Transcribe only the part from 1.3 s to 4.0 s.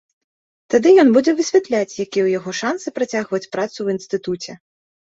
высвятляць, якія ў яго шансы працягваць працу ў